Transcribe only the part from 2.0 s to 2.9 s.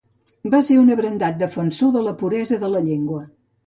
la puresa de la